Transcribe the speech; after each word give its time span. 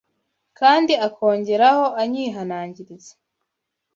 kandi 0.59 0.93
akongeraho 1.07 1.85
anyihanangiriza 2.01 3.13